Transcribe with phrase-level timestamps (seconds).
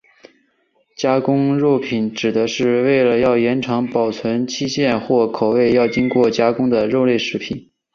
[0.97, 7.41] 加工肉品指的是为了要延长保存期限或口味而经过加工的肉类食物。